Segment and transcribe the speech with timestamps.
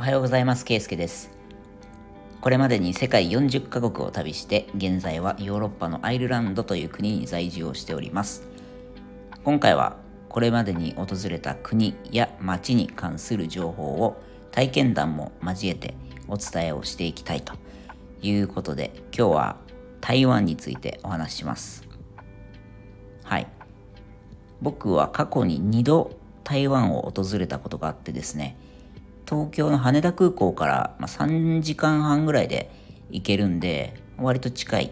[0.00, 0.64] おはようございます。
[0.64, 1.30] ケイスケです。
[2.40, 8.48] これまでに世界40カ国を旅して、現在はヨーロッパのアイルランドという国に在住をしております。
[9.44, 9.98] 今回は
[10.30, 14.18] これまでに訪れた国や街に関する情報を
[14.52, 15.92] 体験談も交えて
[16.28, 17.52] お伝えをしていきたいと
[18.22, 19.56] いうことで、今日は
[20.00, 21.86] 台湾についてお話しします。
[23.24, 23.46] はい。
[24.62, 26.12] 僕は過去に2度
[26.42, 28.56] 台湾を訪れたことがあってですね、
[29.30, 32.68] 東京の羽田空港からま3時間半ぐらいで
[33.12, 34.90] 行けるんで、割と近い。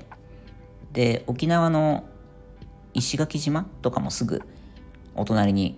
[0.93, 2.05] で、沖縄の
[2.95, 4.43] 石垣島とかもすぐ
[5.17, 5.77] お隣に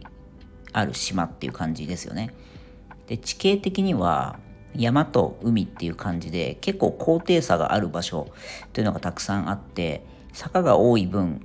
[0.74, 2.34] ある島っていう感じですよね。
[3.06, 4.38] で、地形的には
[4.76, 8.28] 山と海っていう感じで結構高低差がある場所
[8.74, 11.44] というのがたくさんあって坂が多い分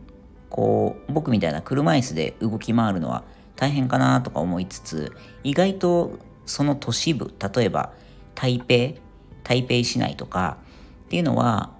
[0.49, 3.23] こう僕みたいな車椅子で動き回るのは
[3.55, 7.93] 大変かなとか思いつつ意外とその都市部例えば
[8.34, 9.01] 台北
[9.43, 10.57] 台北市内とか
[11.05, 11.71] っていうのは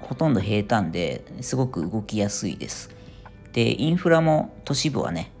[0.00, 2.90] ほとんど平坦ですごく動きやすいです。
[3.52, 5.32] でインフラも都市部はね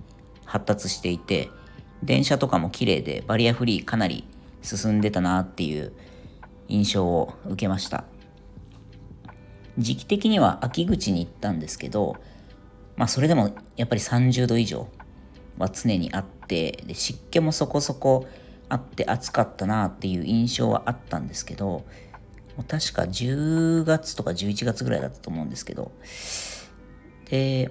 [0.44, 1.50] 発達していて
[2.02, 4.24] 電車とかも綺麗でバリアフリーかなり
[4.62, 5.92] 進んでたなっていう
[6.68, 8.04] 印象を受けました。
[9.78, 12.16] 時期的には秋口に行ったんですけど
[12.96, 14.88] まあそれでもやっぱり30度以上
[15.58, 18.26] は常にあってで湿気もそこそこ
[18.68, 21.84] あって暑かったなっていう印象はあったんですけど
[22.68, 25.92] 確か10月とか11月ぐらいだったと思うんですけど
[27.30, 27.70] で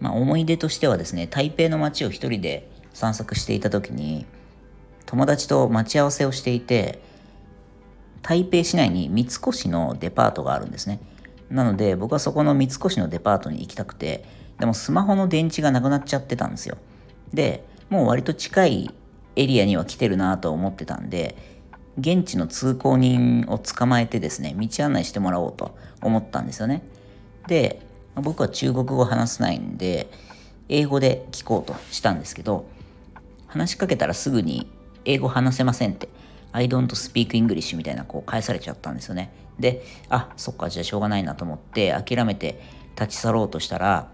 [0.00, 4.26] まあ思い出としてはですね台北の街を一人で散策していた時に
[5.06, 7.00] 友達と待ち合わせをしていて
[8.22, 11.00] 台北市内に三越のデパートがあるんですね。
[11.50, 14.24] なので僕はそこの三越のデパートに行きたくて
[14.58, 16.76] でもスマホの電池がなくなっちゃってたんですよ。
[17.32, 18.94] でもう割と近い
[19.38, 21.36] エリアには来てるなと思ってたんで
[21.98, 26.82] 現地の通行人を捕まえてですね道案内してもらおうと思ったんですよね。
[27.46, 27.80] で
[28.16, 30.08] 僕は中国語話せないんで
[30.68, 32.66] 英語で聞こうとしたんですけど
[33.46, 34.70] 話しかけたらすぐに
[35.04, 36.08] 英語話せませんって
[36.52, 39.32] I don't speak English みたいなこう返されちゃったんですよね。
[39.58, 42.60] であそっかじゃあしょうがないなと思って諦めて
[43.00, 44.08] 立ち去ろうとしたら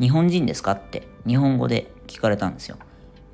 [0.00, 2.76] 日本人ですかって日本語で聞かれたんですよ。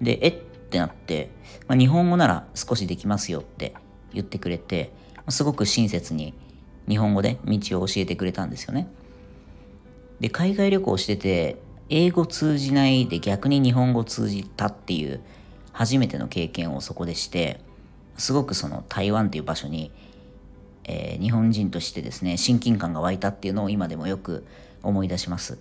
[0.00, 1.30] でえっってなって、
[1.66, 3.74] まあ、日本語なら少しできますよって
[4.14, 4.92] 言ってくれて、
[5.28, 6.32] すごく親切に
[6.88, 8.88] 日本語で道を教えてくれたんですよね。
[10.20, 11.56] で、海外旅行してて、
[11.88, 15.20] 英語通じないで逆に日本語通じたっていう
[15.72, 17.60] 初めての経験をそこでして、
[18.16, 19.90] すごくその台湾という場所に、
[20.84, 24.46] えー、日本人としてですね、親近感が湧いたっていうのを今でもよく
[24.84, 25.58] 思い出します。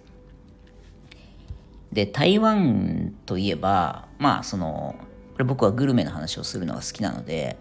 [1.92, 4.96] で、台湾といえば、まあ、その、
[5.34, 7.58] これ僕はグルメの話をするのが好きなので、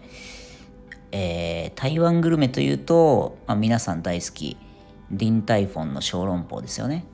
[1.11, 4.57] えー、台湾グルメというと、まあ、皆さん大好き、
[5.11, 7.05] ディンタイフォンの小籠包ですよね。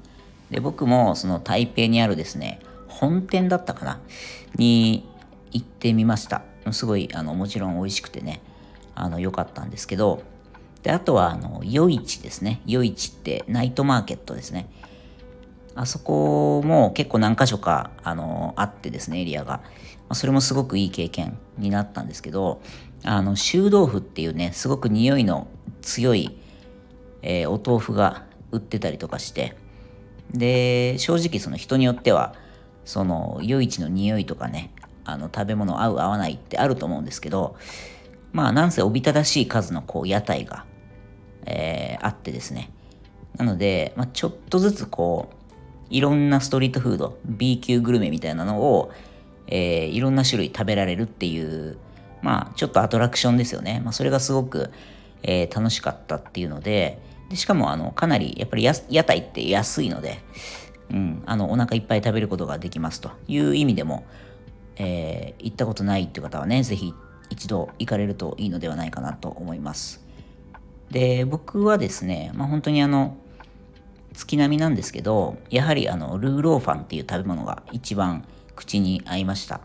[0.50, 4.00] で、僕もその台北にあるですね、本店だったかな
[4.56, 5.08] に
[5.52, 6.44] 行ってみました。
[6.72, 8.42] すごい、あの、もちろん美味しくてね、
[8.96, 10.24] あの、良かったんですけど、
[10.84, 12.62] で、あとは、あの、夜市ですね。
[12.66, 14.68] 夜市ってナイトマーケットですね。
[15.76, 19.62] あそこも結構何箇所か、あの、あってですね、エリアが。
[20.08, 22.62] まそれもすごくいい経験になったんですけど、
[23.04, 25.48] あの、臭豆腐っていうね、すごく匂いの
[25.82, 26.38] 強い、
[27.22, 29.58] えー、お豆腐が売ってたりとかして、
[30.32, 32.36] で、正直その人によっては、
[32.86, 34.72] その、夜市の匂いとかね、
[35.04, 37.58] あの、食べ物合う合わないってあると思うんですけど、
[38.32, 40.66] まあ、なんせおびただしい数のこう、屋台が、
[41.46, 42.72] えー、あってですね。
[43.38, 45.36] なので、まあ、ちょっとずつこう、
[45.90, 48.92] いろんなストリートフード B 級グルメみたいなのを、
[49.48, 51.78] えー、いろんな種類食べられるっていう
[52.22, 54.72] まあちょっとアトラクションですよね、まあ、それがすごく、
[55.24, 58.74] えー、楽しかったっていうのででしかもあのかなりやっぱり屋
[59.04, 60.20] 台って安いので、
[60.92, 64.06] うん、あのお腹いっぱい食べることができますという意味でも、
[64.78, 66.94] えー、行ったことないっていう方はね是非
[67.30, 70.06] 一度行かれるといいのではないかなと思います。
[70.92, 73.18] で僕はですね、まあ、本当にあの
[74.16, 78.26] 月並みなんですけどやはりあのルーローファンっていう食べ物が一番
[78.56, 79.62] 口に合いました。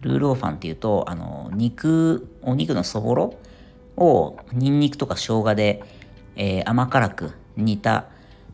[0.00, 3.34] ルーローファンっていうとあの肉お肉のそぼろ
[3.96, 5.84] をニンニクとか生姜で、
[6.36, 8.06] えー、甘辛く煮た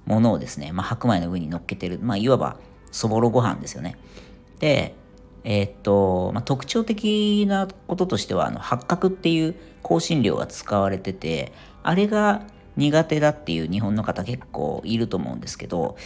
[0.06, 2.56] ものをですね、まあ、白米の上に乗っけてる、まあ、いわば
[2.90, 3.96] そぼろご飯ですよね。
[4.58, 4.94] で
[5.44, 9.54] えー、っと、まあ、特徴的なこととしてはあの八角っていう
[9.84, 11.52] 香辛料が使われてて
[11.84, 12.42] あれが
[12.76, 15.96] 苦手だっていう日本の方結構いると思うんですけど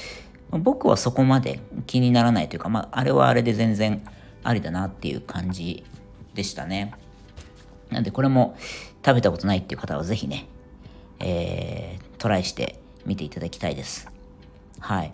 [0.50, 4.02] 僕はそこまで気にならないというか、まあ、あれはあれで全然
[4.42, 5.84] ありだなっていう感じ
[6.34, 6.94] でしたね。
[7.90, 8.56] なんでこれも
[9.04, 10.46] 食べたことないっていう方はぜひね、
[11.18, 14.08] えー、トライしてみていただきたいです。
[14.78, 15.12] はい。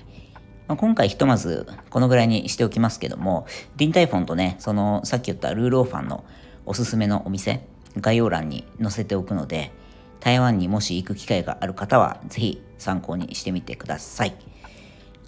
[0.69, 6.25] まあ、今回ひとまずこのぐらいにしておきますけども、ディンタイフォンとね、そのさっき言ったルーローファンの
[6.65, 7.67] おすすめのお店、
[8.01, 9.73] 概要欄に載せておくので、
[10.21, 14.35] 台湾にもし行く機会がある方は、ぜひ参考にしてみてください。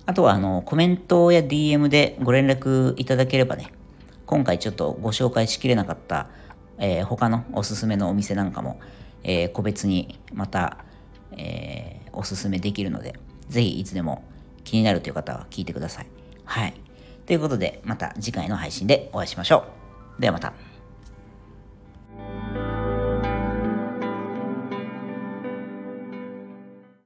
[0.06, 3.72] あとは、あの、コメントや DM でご連絡いただければね、
[4.26, 6.28] 今回ちょっとご紹介しきれなかった、
[6.78, 8.80] えー、他のおすすめのお店なんかも、
[9.22, 10.84] えー、個別にまた、
[11.32, 13.18] えー、おすすめできるので、
[13.48, 14.22] ぜひいつでも
[14.64, 16.06] 気になるという方は聞いてください。
[16.44, 16.74] はい。
[17.26, 19.64] ということで、また次回の配信でお会いしましょ
[20.18, 20.20] う。
[20.20, 20.52] ではまた。